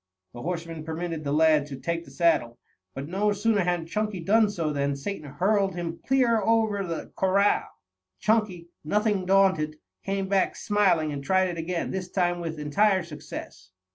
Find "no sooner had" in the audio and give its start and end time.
3.07-3.85